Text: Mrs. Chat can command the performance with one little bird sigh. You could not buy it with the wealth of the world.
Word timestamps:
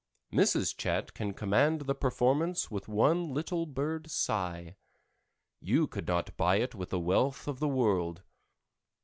Mrs. 0.33 0.75
Chat 0.75 1.13
can 1.13 1.35
command 1.35 1.81
the 1.81 1.93
performance 1.93 2.71
with 2.71 2.87
one 2.87 3.35
little 3.35 3.67
bird 3.67 4.09
sigh. 4.09 4.75
You 5.59 5.85
could 5.85 6.07
not 6.07 6.35
buy 6.37 6.55
it 6.55 6.73
with 6.73 6.89
the 6.89 6.97
wealth 6.99 7.47
of 7.47 7.59
the 7.59 7.67
world. 7.69 8.23